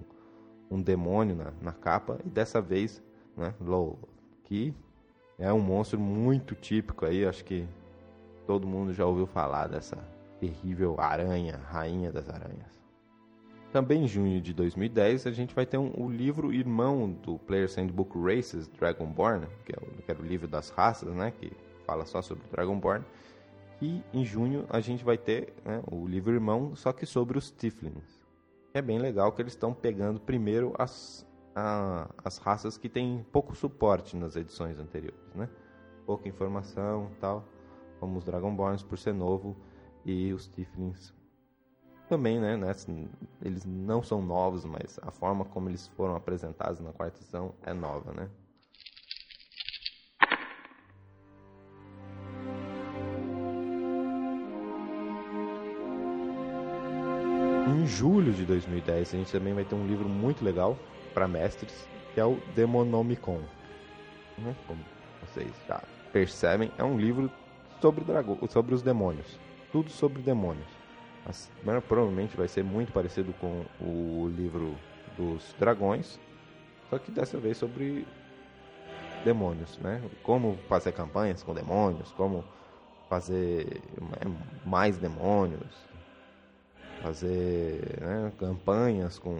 um 0.70 0.82
demônio 0.82 1.36
na, 1.36 1.52
na 1.60 1.72
capa, 1.72 2.18
e 2.24 2.28
dessa 2.28 2.60
vez, 2.60 3.02
né? 3.36 3.54
Low, 3.60 3.98
que 4.44 4.74
é 5.38 5.52
um 5.52 5.60
monstro 5.60 6.00
muito 6.00 6.54
típico 6.54 7.06
aí, 7.06 7.24
acho 7.24 7.44
que 7.44 7.66
todo 8.52 8.66
mundo 8.66 8.92
já 8.92 9.06
ouviu 9.06 9.26
falar 9.26 9.66
dessa 9.66 9.96
terrível 10.38 10.96
aranha, 10.98 11.58
rainha 11.70 12.12
das 12.12 12.28
aranhas. 12.28 12.78
Também 13.72 14.04
em 14.04 14.06
junho 14.06 14.42
de 14.42 14.52
2010, 14.52 15.26
a 15.26 15.30
gente 15.30 15.54
vai 15.54 15.64
ter 15.64 15.78
um, 15.78 15.90
o 15.96 16.10
livro 16.10 16.52
irmão 16.52 17.10
do 17.10 17.38
Player's 17.38 17.74
Handbook 17.76 18.12
Races, 18.18 18.68
Dragonborn, 18.68 19.46
que, 19.64 19.72
é 19.72 19.78
o, 19.80 20.02
que 20.02 20.10
era 20.10 20.20
o 20.20 20.22
livro 20.22 20.46
das 20.46 20.68
raças, 20.68 21.14
né, 21.14 21.30
que 21.30 21.50
fala 21.86 22.04
só 22.04 22.20
sobre 22.20 22.44
Dragonborn. 22.50 23.02
E 23.80 24.02
em 24.12 24.22
junho 24.22 24.66
a 24.68 24.80
gente 24.80 25.02
vai 25.02 25.16
ter 25.16 25.54
né, 25.64 25.82
o 25.90 26.06
livro 26.06 26.34
irmão, 26.34 26.76
só 26.76 26.92
que 26.92 27.06
sobre 27.06 27.38
os 27.38 27.50
Tiflins. 27.50 28.20
É 28.74 28.82
bem 28.82 28.98
legal 28.98 29.32
que 29.32 29.40
eles 29.40 29.54
estão 29.54 29.72
pegando 29.72 30.20
primeiro 30.20 30.74
as, 30.78 31.26
a, 31.56 32.06
as 32.22 32.36
raças 32.36 32.76
que 32.76 32.90
têm 32.90 33.24
pouco 33.32 33.56
suporte 33.56 34.14
nas 34.14 34.36
edições 34.36 34.78
anteriores, 34.78 35.34
né? 35.34 35.48
Pouca 36.04 36.28
informação 36.28 37.10
tal, 37.18 37.46
como 38.02 38.18
os 38.18 38.24
Dragonborns 38.24 38.82
por 38.82 38.98
ser 38.98 39.14
novo 39.14 39.56
e 40.04 40.32
os 40.32 40.48
Tiflins 40.48 41.14
também, 42.08 42.40
né, 42.40 42.56
né, 42.56 42.72
eles 43.40 43.64
não 43.64 44.02
são 44.02 44.20
novos, 44.20 44.64
mas 44.64 44.98
a 45.00 45.12
forma 45.12 45.44
como 45.44 45.68
eles 45.68 45.86
foram 45.86 46.16
apresentados 46.16 46.80
na 46.80 46.92
quarta 46.92 47.16
edição 47.18 47.54
é 47.62 47.72
nova, 47.72 48.12
né? 48.12 48.28
Em 57.68 57.86
julho 57.86 58.32
de 58.32 58.44
2010, 58.44 59.14
a 59.14 59.16
gente 59.16 59.30
também 59.30 59.54
vai 59.54 59.64
ter 59.64 59.76
um 59.76 59.86
livro 59.86 60.08
muito 60.08 60.44
legal 60.44 60.76
para 61.14 61.28
mestres, 61.28 61.88
que 62.12 62.18
é 62.18 62.24
o 62.24 62.36
Demonomicon. 62.56 63.40
Né? 64.38 64.56
Como 64.66 64.84
vocês 65.20 65.52
já 65.68 65.80
percebem, 66.12 66.72
é 66.76 66.82
um 66.82 66.98
livro 66.98 67.30
sobre, 67.82 68.04
sobre 68.48 68.74
os 68.74 68.82
demônios. 68.82 69.38
Tudo 69.72 69.90
sobre 69.90 70.22
demônios. 70.22 70.68
Mas, 71.26 71.50
provavelmente 71.88 72.36
vai 72.36 72.48
ser 72.48 72.62
muito 72.62 72.92
parecido 72.92 73.32
com 73.34 73.64
o 73.80 74.28
livro 74.28 74.74
dos 75.16 75.54
dragões, 75.58 76.18
só 76.88 76.98
que 76.98 77.10
dessa 77.10 77.38
vez 77.38 77.58
sobre 77.58 78.06
demônios, 79.24 79.78
né? 79.78 80.02
Como 80.22 80.56
fazer 80.68 80.92
campanhas 80.92 81.42
com 81.42 81.54
demônios, 81.54 82.10
como 82.12 82.44
fazer 83.08 83.82
mais 84.64 84.96
demônios, 84.98 85.76
fazer 87.02 88.00
né, 88.00 88.32
campanhas 88.38 89.18
com 89.18 89.34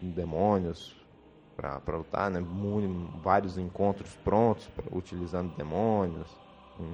demônios 0.00 0.94
para 1.56 1.96
lutar, 1.96 2.30
né? 2.30 2.44
Vários 3.22 3.58
encontros 3.58 4.14
prontos 4.22 4.68
pra, 4.68 4.84
utilizando 4.96 5.54
demônios 5.56 6.43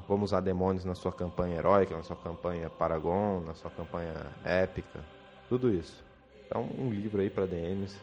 como 0.07 0.25
usar 0.25 0.41
demônios 0.41 0.85
na 0.85 0.95
sua 0.95 1.13
campanha 1.13 1.57
heróica, 1.57 1.97
na 1.97 2.03
sua 2.03 2.17
campanha 2.17 2.69
Paragon, 2.69 3.41
na 3.41 3.55
sua 3.55 3.71
campanha 3.71 4.15
épica, 4.45 5.01
tudo 5.49 5.73
isso. 5.73 6.05
Então, 6.47 6.69
um 6.79 6.91
livro 6.91 7.21
aí 7.21 7.31
para 7.31 7.47
DMs, 7.47 7.97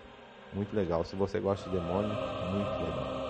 muito 0.53 0.75
legal. 0.75 1.03
Se 1.03 1.15
você 1.15 1.39
gosta 1.39 1.69
de 1.69 1.75
demônio, 1.75 2.09
muito 2.51 2.69
legal. 2.83 3.27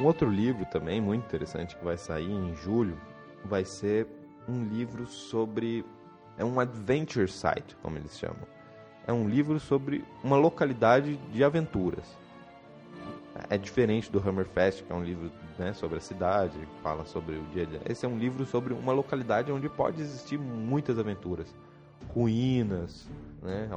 Um 0.00 0.04
outro 0.04 0.30
livro 0.30 0.64
também 0.66 1.00
muito 1.00 1.24
interessante 1.24 1.76
que 1.76 1.84
vai 1.84 1.96
sair 1.96 2.30
em 2.30 2.54
julho 2.56 2.98
vai 3.44 3.64
ser 3.64 4.06
um 4.48 4.64
livro 4.64 5.06
sobre 5.06 5.84
é 6.38 6.44
um 6.44 6.58
adventure 6.58 7.28
site, 7.28 7.76
como 7.82 7.98
eles 7.98 8.18
chamam. 8.18 8.46
É 9.06 9.12
um 9.12 9.28
livro 9.28 9.60
sobre 9.60 10.04
uma 10.24 10.36
localidade 10.36 11.16
de 11.16 11.44
aventuras 11.44 12.18
é 13.50 13.58
diferente 13.58 14.10
do 14.12 14.20
Hammerfest, 14.20 14.84
que 14.84 14.92
é 14.92 14.94
um 14.94 15.02
livro 15.02 15.28
né, 15.58 15.72
sobre 15.72 15.98
a 15.98 16.00
cidade, 16.00 16.56
fala 16.84 17.04
sobre 17.04 17.34
o 17.34 17.42
dia 17.52 17.64
a 17.64 17.66
dia. 17.66 17.80
Esse 17.84 18.06
é 18.06 18.08
um 18.08 18.16
livro 18.16 18.46
sobre 18.46 18.72
uma 18.72 18.92
localidade 18.92 19.50
onde 19.50 19.68
pode 19.68 20.00
existir 20.00 20.38
muitas 20.38 21.00
aventuras, 21.00 21.52
ruínas, 22.14 23.10
né, 23.42 23.68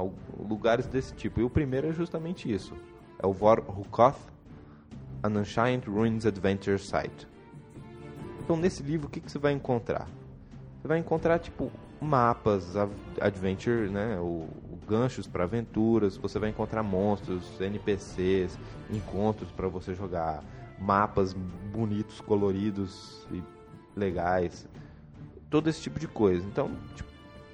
lugares 0.48 0.86
desse 0.86 1.12
tipo. 1.14 1.40
E 1.40 1.42
o 1.42 1.50
primeiro 1.50 1.88
é 1.88 1.92
justamente 1.92 2.50
isso. 2.50 2.72
É 3.20 3.26
o 3.26 3.32
Vor 3.32 3.64
Hukoth, 3.68 4.16
An 5.24 5.40
Unshine 5.40 5.82
Ruins 5.84 6.24
Adventure 6.24 6.78
Site. 6.78 7.26
Então, 8.44 8.56
nesse 8.56 8.80
livro, 8.80 9.08
o 9.08 9.10
que, 9.10 9.18
que 9.18 9.32
você 9.32 9.40
vai 9.40 9.52
encontrar? 9.52 10.06
Você 10.80 10.86
vai 10.86 10.98
encontrar, 10.98 11.40
tipo, 11.40 11.72
mapas, 12.00 12.76
adventure, 13.20 13.88
né, 13.88 14.20
o, 14.20 14.46
ganchos 14.86 15.26
para 15.26 15.44
aventuras, 15.44 16.16
você 16.16 16.38
vai 16.38 16.50
encontrar 16.50 16.82
monstros, 16.82 17.60
NPCs, 17.60 18.58
encontros 18.90 19.50
para 19.50 19.68
você 19.68 19.94
jogar, 19.94 20.42
mapas 20.78 21.32
bonitos, 21.32 22.20
coloridos 22.20 23.26
e 23.32 23.42
legais, 23.96 24.68
todo 25.50 25.68
esse 25.68 25.80
tipo 25.80 25.98
de 25.98 26.08
coisa. 26.08 26.46
Então, 26.46 26.70
tipo, 26.94 27.08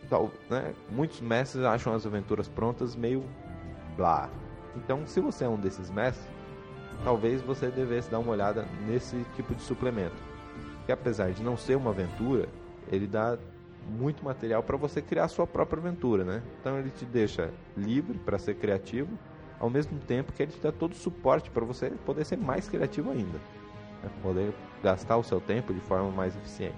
tal, 0.09 0.31
né, 0.49 0.75
muitos 0.91 1.21
mestres 1.21 1.65
acham 1.65 1.95
as 1.95 2.05
aventuras 2.05 2.49
prontas 2.49 2.97
meio 2.97 3.25
blá. 3.97 4.29
Então, 4.77 5.07
se 5.07 5.21
você 5.21 5.45
é 5.45 5.49
um 5.49 5.57
desses 5.57 5.91
mestres, 5.91 6.27
talvez 7.05 7.41
você 7.43 7.69
devesse 7.69 8.11
dar 8.11 8.19
uma 8.19 8.33
olhada 8.33 8.67
nesse 8.87 9.25
tipo 9.37 9.55
de 9.55 9.63
suplemento. 9.63 10.17
Que 10.87 10.93
apesar 10.93 11.31
de 11.31 11.43
não 11.43 11.57
ser 11.57 11.77
uma 11.77 11.91
aventura, 11.91 12.49
ele 12.91 13.07
dá 13.07 13.39
muito 13.91 14.25
material 14.25 14.63
para 14.63 14.77
você 14.77 15.03
criar 15.03 15.25
a 15.25 15.29
sua 15.29 15.47
própria 15.47 15.81
aventura, 15.81 16.25
né? 16.25 16.43
Então 16.61 16.79
ele 16.79 16.91
te 16.91 17.05
deixa 17.05 17.51
livre 17.77 18.19
para 18.19 18.39
ser 18.39 18.55
criativo, 18.55 19.11
ao 19.59 19.69
mesmo 19.69 19.99
tempo 19.99 20.33
que 20.33 20.43
ele 20.43 20.53
te 20.53 20.61
dá 20.61 20.73
todo 20.73 20.93
o 20.93 20.97
suporte 20.97 21.51
para 21.51 21.65
você 21.65 21.91
poder 22.07 22.25
ser 22.25 22.39
mais 22.39 22.69
criativo 22.69 23.11
ainda, 23.11 23.39
né? 24.03 24.11
poder 24.23 24.55
gastar 24.83 25.17
o 25.17 25.23
seu 25.23 25.41
tempo 25.41 25.75
de 25.75 25.81
forma 25.81 26.11
mais 26.11 26.35
eficiente. 26.37 26.77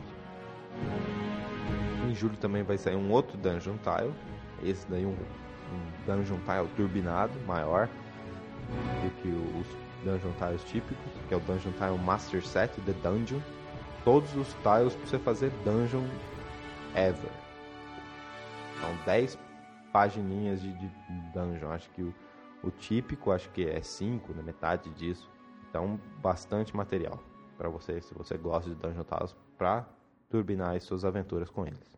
Em 2.08 2.14
julho 2.14 2.36
também 2.36 2.62
vai 2.62 2.76
sair 2.76 2.96
um 2.96 3.10
outro 3.10 3.36
Dungeon 3.38 3.76
Tile. 3.78 4.12
Esse 4.62 4.86
daí 4.90 5.06
um, 5.06 5.10
um 5.10 6.06
Dungeon 6.06 6.38
Tile 6.38 6.68
turbinado, 6.76 7.32
maior 7.46 7.88
do 9.02 9.10
que 9.22 9.28
os 9.28 9.66
Dungeon 10.04 10.32
Tiles 10.38 10.64
típicos, 10.64 11.12
que 11.28 11.34
é 11.34 11.36
o 11.36 11.40
Dungeon 11.40 11.72
Tile 11.72 11.98
Master 12.04 12.44
Set, 12.44 12.72
The 12.80 12.92
Dungeon. 13.02 13.40
Todos 14.04 14.34
os 14.34 14.48
tiles 14.54 14.94
para 14.94 15.06
você 15.06 15.18
fazer 15.18 15.50
Dungeon 15.64 16.04
ever. 16.94 17.30
São 18.80 18.96
10 19.04 19.38
pagininhas 19.92 20.60
de, 20.60 20.72
de 20.72 20.88
Dungeon. 21.32 21.70
Acho 21.70 21.90
que 21.90 22.02
o, 22.02 22.14
o 22.62 22.70
típico, 22.70 23.30
acho 23.30 23.50
que 23.50 23.68
é 23.68 23.80
5, 23.80 24.32
né, 24.32 24.42
metade 24.42 24.90
disso. 24.90 25.30
Então, 25.68 26.00
bastante 26.20 26.76
material 26.76 27.22
para 27.56 27.68
você, 27.68 28.00
se 28.00 28.12
você 28.14 28.36
gosta 28.36 28.68
de 28.68 28.76
Dungeon 28.76 29.04
Tiles, 29.04 29.36
para 29.56 29.86
turbinar 30.28 30.74
as 30.74 30.82
suas 30.82 31.04
aventuras 31.04 31.48
com 31.50 31.66
eles. 31.66 31.92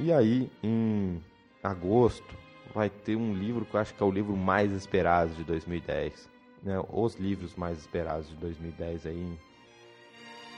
E 0.00 0.12
aí, 0.12 0.48
em 0.62 1.20
agosto, 1.60 2.36
vai 2.72 2.88
ter 2.88 3.16
um 3.16 3.34
livro 3.34 3.64
que 3.64 3.74
eu 3.74 3.80
acho 3.80 3.92
que 3.92 4.02
é 4.02 4.06
o 4.06 4.10
livro 4.12 4.36
mais 4.36 4.70
esperado 4.70 5.32
de 5.34 5.42
2010. 5.42 6.37
Né? 6.62 6.74
Os 6.90 7.14
livros 7.14 7.54
mais 7.54 7.78
esperados 7.78 8.28
de 8.28 8.36
2010 8.36 9.06
aí. 9.06 9.38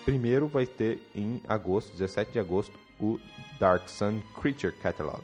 Primeiro 0.05 0.49
vai 0.49 0.67
ter 0.67 1.01
em 1.15 1.43
agosto, 1.47 1.93
17 1.93 2.33
de 2.33 2.39
agosto, 2.39 2.79
o 2.99 3.19
Dark 3.59 3.89
Sun 3.89 4.21
Creature 4.41 4.73
Catalog. 4.73 5.23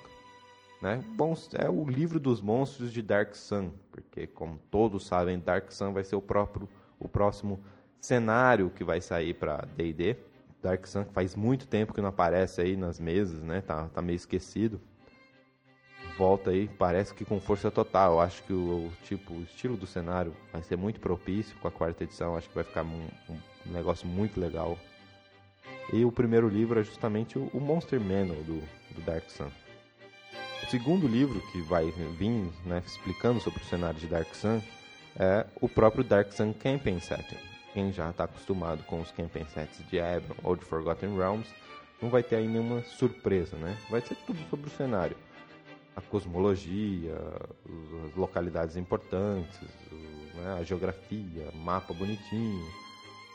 Né? 0.81 1.03
Bom, 1.17 1.35
é 1.55 1.69
o 1.69 1.85
livro 1.89 2.21
dos 2.21 2.41
monstros 2.41 2.93
de 2.93 3.01
Dark 3.01 3.35
Sun, 3.35 3.71
porque 3.91 4.27
como 4.27 4.59
todos 4.71 5.07
sabem, 5.07 5.39
Dark 5.39 5.73
Sun 5.73 5.93
vai 5.93 6.05
ser 6.05 6.17
o 6.17 6.23
próprio 6.23 6.69
o 6.99 7.09
próximo 7.09 7.61
cenário 8.01 8.71
que 8.71 8.85
vai 8.85 9.01
sair 9.01 9.35
para 9.35 9.67
D&D. 9.77 10.17
Dark 10.63 10.87
Sun 10.87 11.05
faz 11.07 11.35
muito 11.35 11.67
tempo 11.67 11.93
que 11.93 12.01
não 12.01 12.09
aparece 12.09 12.61
aí 12.61 12.77
nas 12.77 12.99
mesas, 12.99 13.43
né? 13.43 13.61
Tá, 13.61 13.89
tá 13.89 14.03
meio 14.03 14.17
esquecido. 14.17 14.81
Volta 16.17 16.51
aí, 16.51 16.67
parece 16.67 17.13
que 17.13 17.25
com 17.25 17.39
força 17.41 17.71
total. 17.71 18.15
Eu 18.15 18.21
acho 18.21 18.43
que 18.45 18.53
o, 18.53 18.91
tipo, 19.05 19.35
o 19.35 19.43
estilo 19.43 19.77
do 19.77 19.87
cenário 19.87 20.35
vai 20.53 20.63
ser 20.63 20.77
muito 20.77 20.99
propício 20.99 21.57
com 21.59 21.69
a 21.69 21.71
quarta 21.71 22.05
edição. 22.05 22.37
Acho 22.37 22.49
que 22.49 22.55
vai 22.55 22.65
ficar 22.65 22.83
um, 22.83 23.07
um 23.29 23.73
negócio 23.73 24.07
muito 24.09 24.41
legal. 24.41 24.79
E 25.93 26.05
o 26.05 26.11
primeiro 26.11 26.49
livro 26.49 26.81
é 26.81 26.85
justamente 26.85 27.39
o, 27.39 27.61
Monster 27.61 28.01
Manual 28.01 28.43
do, 28.43 28.61
do 28.95 29.01
Dark 29.05 29.29
Sun. 29.31 29.51
O 30.63 30.67
segundo 30.71 31.07
livro 31.07 31.41
que 31.53 31.61
vai 31.61 31.91
vir 31.91 32.51
né, 32.65 32.83
explicando 32.85 33.41
sobre 33.41 33.63
o 33.63 33.67
cenário 33.67 34.01
de 34.01 34.07
Dark 34.07 34.35
Sun 34.35 34.61
é 35.19 35.47
o 35.61 35.69
próprio 35.69 36.03
Dark 36.03 36.33
Sun 36.33 36.53
Campaign 36.55 36.99
Setting. 36.99 37.37
Quem 37.77 37.93
já 37.93 38.09
está 38.09 38.25
acostumado 38.25 38.83
com 38.85 39.03
os 39.03 39.11
campaign 39.11 39.47
sets 39.51 39.87
de 39.91 39.99
Eberron 39.99 40.35
ou 40.43 40.57
de 40.57 40.65
Forgotten 40.65 41.15
Realms 41.15 41.47
não 42.01 42.09
vai 42.09 42.23
ter 42.23 42.37
aí 42.37 42.49
nenhuma 42.49 42.83
surpresa, 42.83 43.55
né? 43.57 43.77
Vai 43.91 44.01
ser 44.01 44.17
tudo 44.27 44.39
sobre 44.49 44.67
o 44.67 44.71
cenário. 44.71 45.15
A 45.97 46.01
cosmologia, 46.03 47.17
as 48.07 48.15
localidades 48.15 48.77
importantes, 48.77 49.59
né? 50.35 50.59
a 50.61 50.63
geografia, 50.63 51.51
mapa 51.55 51.95
bonitinho, 51.95 52.65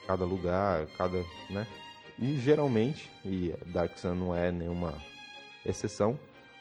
cada 0.05 0.23
lugar, 0.23 0.85
cada, 0.97 1.17
né? 1.49 1.65
E 2.19 2.37
geralmente, 2.37 3.09
e 3.25 3.53
Dark 3.67 3.97
Sun 3.97 4.13
não 4.13 4.35
é 4.35 4.51
nenhuma 4.51 4.93
exceção, 5.65 6.19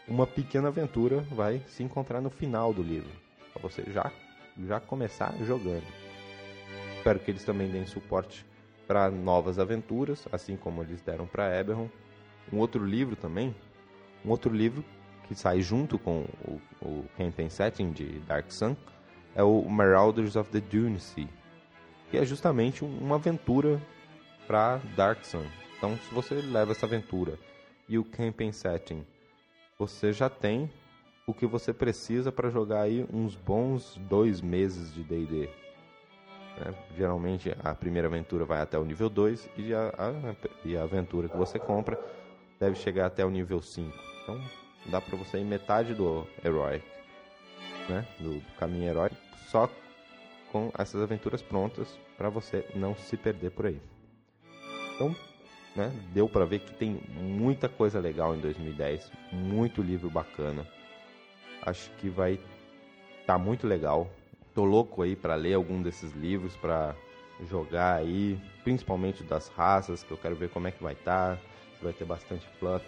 uma 0.08 0.26
pequena 0.26 0.68
aventura 0.68 1.20
vai 1.30 1.62
se 1.66 1.82
encontrar 1.82 2.20
no 2.20 2.30
final 2.30 2.72
do 2.72 2.82
livro, 2.82 3.10
para 3.52 3.60
você 3.60 3.84
já 3.92 4.10
já 4.66 4.80
começar 4.80 5.34
jogando. 5.44 5.86
Espero 6.96 7.18
que 7.18 7.30
eles 7.30 7.44
também 7.44 7.70
deem 7.70 7.86
suporte 7.86 8.44
para 8.86 9.10
novas 9.10 9.58
aventuras, 9.58 10.26
assim 10.32 10.56
como 10.56 10.82
eles 10.82 11.00
deram 11.00 11.26
para 11.26 11.58
Eberron. 11.58 11.88
Um 12.52 12.58
outro 12.58 12.84
livro 12.84 13.16
também, 13.16 13.54
um 14.24 14.30
outro 14.30 14.52
livro 14.52 14.84
que 15.30 15.34
sai 15.36 15.60
junto 15.60 15.96
com 15.96 16.26
o, 16.44 16.60
o 16.82 17.04
campaign 17.16 17.48
setting 17.48 17.92
de 17.92 18.18
Dark 18.26 18.50
Sun 18.50 18.74
é 19.32 19.44
o 19.44 19.62
Marauders 19.62 20.34
of 20.34 20.50
the 20.50 20.60
Dune 20.60 20.98
Sea, 20.98 21.28
que 22.10 22.18
é 22.18 22.24
justamente 22.24 22.84
uma 22.84 23.14
aventura 23.14 23.80
para 24.44 24.80
Dark 24.96 25.24
Sun. 25.24 25.44
Então, 25.78 25.96
se 25.96 26.12
você 26.12 26.34
leva 26.34 26.72
essa 26.72 26.84
aventura 26.84 27.38
e 27.88 27.96
o 27.96 28.04
campaign 28.04 28.52
setting 28.52 29.06
você 29.78 30.12
já 30.12 30.28
tem 30.28 30.68
o 31.28 31.32
que 31.32 31.46
você 31.46 31.72
precisa 31.72 32.32
para 32.32 32.50
jogar 32.50 32.80
aí 32.80 33.06
uns 33.12 33.36
bons 33.36 33.96
dois 34.08 34.40
meses 34.40 34.92
de 34.92 35.04
D&D. 35.04 35.48
Né? 36.58 36.74
Geralmente 36.96 37.56
a 37.62 37.72
primeira 37.72 38.08
aventura 38.08 38.44
vai 38.44 38.60
até 38.60 38.76
o 38.76 38.84
nível 38.84 39.08
2 39.08 39.48
e 39.56 39.72
a, 39.72 39.94
a, 39.96 40.34
e 40.64 40.76
a 40.76 40.82
aventura 40.82 41.28
que 41.28 41.36
você 41.36 41.56
compra 41.56 41.96
deve 42.58 42.74
chegar 42.74 43.06
até 43.06 43.24
o 43.24 43.30
nível 43.30 43.62
5. 43.62 43.96
Então 44.24 44.40
dá 44.86 45.00
para 45.00 45.16
você 45.16 45.38
ir 45.38 45.44
metade 45.44 45.94
do 45.94 46.26
herói, 46.44 46.82
né? 47.88 48.06
do, 48.18 48.34
do 48.34 48.52
caminho 48.58 48.88
herói, 48.88 49.10
só 49.48 49.68
com 50.50 50.72
essas 50.76 51.02
aventuras 51.02 51.42
prontas 51.42 51.98
para 52.16 52.28
você 52.28 52.66
não 52.74 52.96
se 52.96 53.16
perder 53.16 53.50
por 53.50 53.66
aí. 53.66 53.80
Então 54.94 55.14
né? 55.74 55.92
Deu 56.12 56.28
para 56.28 56.44
ver 56.44 56.60
que 56.60 56.72
tem 56.74 57.00
muita 57.12 57.68
coisa 57.68 58.00
legal 58.00 58.34
em 58.34 58.40
2010, 58.40 59.10
muito 59.32 59.82
livro 59.82 60.10
bacana. 60.10 60.66
Acho 61.62 61.90
que 61.92 62.08
vai 62.08 62.40
tá 63.26 63.38
muito 63.38 63.66
legal. 63.66 64.10
Tô 64.54 64.64
louco 64.64 65.02
aí 65.02 65.14
para 65.14 65.34
ler 65.34 65.54
algum 65.54 65.80
desses 65.80 66.12
livros 66.12 66.56
para 66.56 66.94
jogar 67.48 67.96
aí, 67.96 68.38
principalmente 68.64 69.22
das 69.22 69.48
raças, 69.48 70.02
que 70.02 70.10
eu 70.10 70.16
quero 70.16 70.34
ver 70.34 70.50
como 70.50 70.66
é 70.68 70.70
que 70.70 70.82
vai 70.82 70.92
estar, 70.92 71.36
tá, 71.36 71.42
se 71.78 71.84
vai 71.84 71.92
ter 71.92 72.04
bastante 72.04 72.46
fluff. 72.58 72.84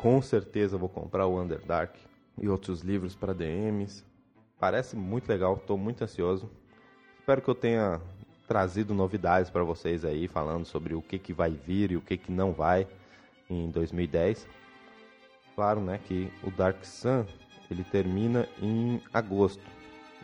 Com 0.00 0.22
certeza 0.22 0.78
vou 0.78 0.88
comprar 0.88 1.26
o 1.26 1.38
Underdark 1.38 1.94
e 2.38 2.48
outros 2.48 2.80
livros 2.80 3.14
para 3.14 3.34
DMs. 3.34 4.02
Parece 4.58 4.96
muito 4.96 5.28
legal, 5.28 5.56
estou 5.56 5.76
muito 5.76 6.02
ansioso. 6.02 6.50
Espero 7.18 7.42
que 7.42 7.48
eu 7.50 7.54
tenha 7.54 8.00
trazido 8.48 8.94
novidades 8.94 9.50
para 9.50 9.62
vocês 9.62 10.02
aí, 10.02 10.26
falando 10.26 10.64
sobre 10.64 10.94
o 10.94 11.02
que, 11.02 11.18
que 11.18 11.34
vai 11.34 11.50
vir 11.50 11.92
e 11.92 11.98
o 11.98 12.00
que, 12.00 12.16
que 12.16 12.32
não 12.32 12.50
vai 12.50 12.88
em 13.50 13.70
2010. 13.70 14.48
Claro, 15.54 15.82
né, 15.82 16.00
que 16.06 16.32
o 16.42 16.50
Dark 16.50 16.82
Sun 16.82 17.26
ele 17.70 17.84
termina 17.84 18.48
em 18.58 19.02
agosto 19.12 19.62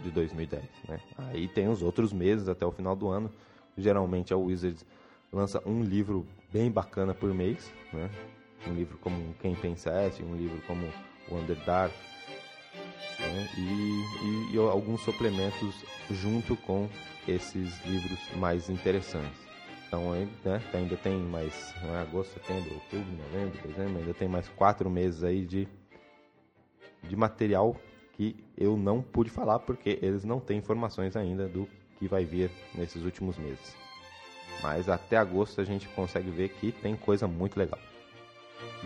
de 0.02 0.10
2010, 0.10 0.64
né? 0.88 1.00
Aí 1.18 1.48
tem 1.48 1.68
os 1.68 1.82
outros 1.82 2.14
meses 2.14 2.48
até 2.48 2.64
o 2.64 2.72
final 2.72 2.96
do 2.96 3.08
ano. 3.08 3.30
Geralmente 3.76 4.32
a 4.32 4.38
Wizards 4.38 4.86
lança 5.30 5.62
um 5.66 5.82
livro 5.82 6.26
bem 6.50 6.70
bacana 6.70 7.12
por 7.12 7.34
mês, 7.34 7.70
né? 7.92 8.10
Um 8.66 8.74
livro 8.74 8.98
como 8.98 9.34
Quem 9.40 9.54
Pensesse, 9.54 10.22
um 10.22 10.34
livro 10.34 10.60
como 10.66 10.86
o 11.28 11.36
Underdark, 11.36 11.94
né? 13.20 13.48
e, 13.56 14.50
e, 14.50 14.54
e 14.54 14.58
alguns 14.58 15.00
suplementos 15.02 15.84
junto 16.10 16.56
com 16.56 16.88
esses 17.26 17.84
livros 17.84 18.18
mais 18.36 18.68
interessantes. 18.68 19.46
Então 19.86 20.10
né, 20.44 20.62
ainda 20.74 20.96
tem 20.96 21.16
mais 21.16 21.74
é, 21.84 21.98
agosto, 21.98 22.34
setembro, 22.34 22.74
outubro, 22.74 23.12
novembro, 23.12 23.68
dezembro, 23.68 23.98
ainda 23.98 24.14
tem 24.14 24.28
mais 24.28 24.48
quatro 24.48 24.90
meses 24.90 25.22
aí 25.22 25.44
de, 25.44 25.68
de 27.04 27.16
material 27.16 27.76
que 28.14 28.36
eu 28.56 28.76
não 28.76 29.00
pude 29.00 29.30
falar 29.30 29.60
porque 29.60 29.98
eles 30.02 30.24
não 30.24 30.40
têm 30.40 30.58
informações 30.58 31.16
ainda 31.16 31.46
do 31.46 31.68
que 31.98 32.08
vai 32.08 32.24
vir 32.24 32.50
nesses 32.74 33.04
últimos 33.04 33.38
meses. 33.38 33.76
Mas 34.62 34.88
até 34.88 35.16
agosto 35.16 35.60
a 35.60 35.64
gente 35.64 35.88
consegue 35.88 36.30
ver 36.30 36.48
que 36.48 36.72
tem 36.72 36.96
coisa 36.96 37.28
muito 37.28 37.58
legal. 37.58 37.78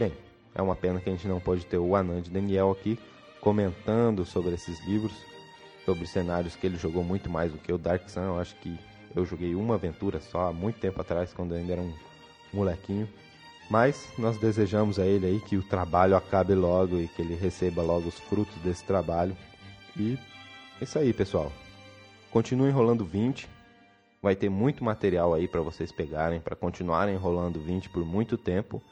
Bem, 0.00 0.14
é 0.54 0.62
uma 0.62 0.74
pena 0.74 0.98
que 0.98 1.10
a 1.10 1.12
gente 1.12 1.28
não 1.28 1.38
pode 1.38 1.66
ter 1.66 1.76
o 1.76 1.94
Anand 1.94 2.22
Daniel 2.22 2.70
aqui 2.70 2.98
comentando 3.38 4.24
sobre 4.24 4.54
esses 4.54 4.82
livros, 4.86 5.12
sobre 5.84 6.06
cenários 6.06 6.56
que 6.56 6.66
ele 6.66 6.78
jogou 6.78 7.04
muito 7.04 7.28
mais 7.28 7.52
do 7.52 7.58
que 7.58 7.70
o 7.70 7.76
Dark 7.76 8.08
Sun. 8.08 8.22
Eu 8.22 8.40
acho 8.40 8.54
que 8.60 8.78
eu 9.14 9.26
joguei 9.26 9.54
uma 9.54 9.74
aventura 9.74 10.18
só 10.18 10.48
há 10.48 10.52
muito 10.54 10.80
tempo 10.80 11.02
atrás, 11.02 11.34
quando 11.34 11.52
ainda 11.52 11.74
era 11.74 11.82
um 11.82 11.92
molequinho. 12.50 13.06
Mas 13.68 14.10
nós 14.16 14.38
desejamos 14.38 14.98
a 14.98 15.04
ele 15.04 15.26
aí 15.26 15.38
que 15.38 15.58
o 15.58 15.62
trabalho 15.62 16.16
acabe 16.16 16.54
logo 16.54 16.98
e 16.98 17.06
que 17.06 17.20
ele 17.20 17.34
receba 17.34 17.82
logo 17.82 18.08
os 18.08 18.18
frutos 18.18 18.56
desse 18.62 18.82
trabalho. 18.84 19.36
E 19.94 20.18
é 20.80 20.84
isso 20.84 20.98
aí, 20.98 21.12
pessoal. 21.12 21.52
Continue 22.30 22.70
enrolando 22.70 23.04
20. 23.04 23.46
Vai 24.22 24.34
ter 24.34 24.48
muito 24.48 24.82
material 24.82 25.34
aí 25.34 25.46
para 25.46 25.60
vocês 25.60 25.92
pegarem, 25.92 26.40
para 26.40 26.56
continuarem 26.56 27.16
enrolando 27.16 27.60
20 27.60 27.90
por 27.90 28.02
muito 28.02 28.38
tempo. 28.38 28.82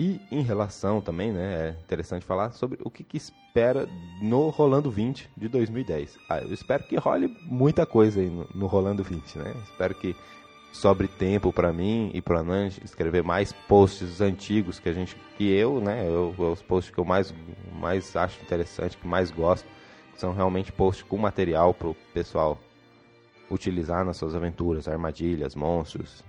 E 0.00 0.18
em 0.32 0.40
relação 0.40 0.98
também, 0.98 1.30
né, 1.30 1.68
é 1.68 1.82
interessante 1.82 2.24
falar 2.24 2.52
sobre 2.52 2.78
o 2.82 2.90
que, 2.90 3.04
que 3.04 3.18
espera 3.18 3.86
no 4.22 4.48
Rolando 4.48 4.90
20 4.90 5.28
de 5.36 5.46
2010. 5.46 6.18
Ah, 6.26 6.38
eu 6.38 6.54
espero 6.54 6.84
que 6.84 6.96
role 6.96 7.28
muita 7.42 7.84
coisa 7.84 8.18
aí 8.18 8.30
no, 8.30 8.48
no 8.54 8.66
Rolando 8.66 9.04
20, 9.04 9.38
né? 9.38 9.54
Espero 9.62 9.94
que 9.94 10.16
sobre 10.72 11.06
tempo 11.06 11.52
para 11.52 11.70
mim 11.70 12.10
e 12.14 12.22
para 12.22 12.42
Nan 12.42 12.68
escrever 12.82 13.22
mais 13.22 13.52
posts 13.68 14.22
antigos 14.22 14.80
que 14.80 14.88
a 14.88 14.94
gente 14.94 15.14
que 15.36 15.52
eu, 15.52 15.82
né, 15.82 16.08
eu, 16.08 16.34
os 16.50 16.62
posts 16.62 16.94
que 16.94 16.98
eu 16.98 17.04
mais 17.04 17.34
mais 17.78 18.16
acho 18.16 18.40
interessante, 18.40 18.96
que 18.96 19.06
mais 19.06 19.30
gosto, 19.30 19.68
são 20.16 20.32
realmente 20.32 20.72
posts 20.72 21.02
com 21.06 21.18
material 21.18 21.74
pro 21.74 21.94
pessoal 22.14 22.58
utilizar 23.50 24.02
nas 24.02 24.16
suas 24.16 24.34
aventuras, 24.34 24.88
armadilhas, 24.88 25.54
monstros, 25.54 26.24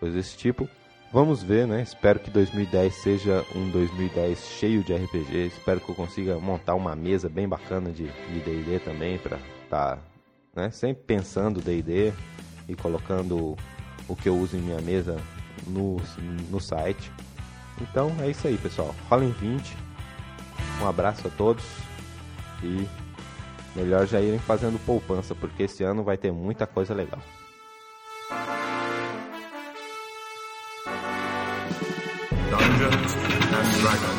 coisas 0.00 0.16
desse 0.16 0.36
tipo. 0.36 0.68
Vamos 1.12 1.42
ver, 1.42 1.66
né? 1.66 1.82
Espero 1.82 2.18
que 2.18 2.30
2010 2.30 2.94
seja 2.94 3.44
um 3.54 3.70
2010 3.70 4.38
cheio 4.38 4.82
de 4.82 4.92
RPG. 4.92 5.46
Espero 5.46 5.80
que 5.80 5.88
eu 5.88 5.94
consiga 5.94 6.38
montar 6.38 6.74
uma 6.74 6.96
mesa 6.96 7.28
bem 7.28 7.48
bacana 7.48 7.90
de 7.90 8.04
D&D 8.04 8.80
também 8.80 9.16
para 9.18 9.38
tá, 9.70 9.98
né? 10.54 10.70
Sempre 10.70 11.04
pensando 11.04 11.60
D&D 11.60 12.12
e 12.68 12.74
colocando 12.74 13.56
o 14.08 14.16
que 14.16 14.28
eu 14.28 14.36
uso 14.36 14.56
em 14.56 14.60
minha 14.60 14.80
mesa 14.80 15.16
no, 15.66 15.96
no 16.50 16.60
site. 16.60 17.10
Então 17.80 18.12
é 18.20 18.28
isso 18.28 18.46
aí, 18.46 18.58
pessoal. 18.58 18.94
Rolem 19.08 19.30
20. 19.30 19.76
Um 20.82 20.86
abraço 20.86 21.28
a 21.28 21.30
todos 21.30 21.64
e 22.62 22.86
melhor 23.76 24.06
já 24.06 24.20
irem 24.20 24.38
fazendo 24.38 24.78
poupança, 24.84 25.34
porque 25.34 25.62
esse 25.62 25.84
ano 25.84 26.02
vai 26.02 26.16
ter 26.16 26.32
muita 26.32 26.66
coisa 26.66 26.92
legal. 26.92 27.20
right 33.86 34.00
back. 34.02 34.15